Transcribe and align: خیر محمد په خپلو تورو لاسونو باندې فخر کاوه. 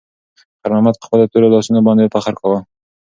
خیر 0.59 0.71
محمد 0.73 0.95
په 0.97 1.05
خپلو 1.07 1.29
تورو 1.31 1.51
لاسونو 1.53 1.85
باندې 1.87 2.11
فخر 2.13 2.33
کاوه. 2.39 2.59